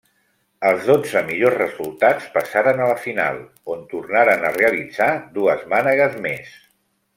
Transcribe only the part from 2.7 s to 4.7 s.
a la final, on tornaren a